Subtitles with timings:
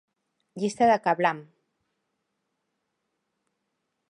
[0.61, 1.43] Llista de KaBlam!